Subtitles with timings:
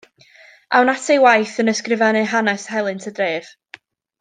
[0.77, 3.53] Awn at ei waith yn ysgrifennu hanes helynt y dref.